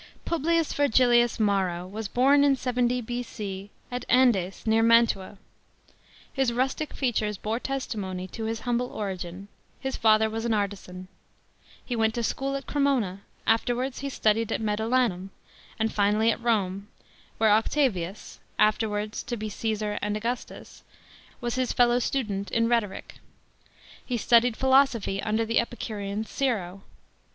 S 0.03 0.07
2. 0.25 0.29
PUBLICS 0.31 0.73
VERGILLIUS 0.73 1.37
t 1.37 1.43
MARO 1.43 1.85
was 1.85 2.07
born 2.07 2.43
in 2.43 2.55
70 2.55 3.01
B.C. 3.01 3.69
at 3.91 4.03
Andes, 4.09 4.65
near 4.65 4.81
Mantua. 4.81 5.37
His 6.33 6.51
rustic 6.51 6.93
features 6.95 7.37
bore 7.37 7.59
tes 7.59 7.85
imcny 7.93 8.31
to 8.31 8.45
his 8.45 8.61
humble 8.61 8.87
origin: 8.91 9.47
his 9.79 9.95
father 9.97 10.27
was 10.27 10.43
an 10.43 10.55
'artisan. 10.55 11.07
He 11.85 11.95
went 11.95 12.15
to 12.15 12.23
school 12.23 12.55
at 12.55 12.65
Cremona; 12.65 13.21
afterwards 13.45 13.99
he 13.99 14.09
studied 14.09 14.51
at 14.51 14.59
Med 14.59 14.79
olanum, 14.79 15.29
and 15.77 15.93
finally 15.93 16.31
at 16.31 16.41
Rome, 16.41 16.87
where 17.37 17.51
Octavius, 17.51 18.39
afterwards 18.57 19.21
to 19.21 19.37
be 19.37 19.49
Caesar 19.49 19.99
and 20.01 20.17
Augustus, 20.17 20.83
was 21.41 21.53
his 21.53 21.73
fellow 21.73 21.99
studeut 21.99 22.49
in 22.49 22.67
rhetoric. 22.67 23.17
He 24.03 24.17
studied 24.17 24.57
philosophy 24.57 25.21
under 25.21 25.45
ti 25.45 25.57
e 25.57 25.59
Epicurean 25.59 26.23
Siro. 26.23 26.81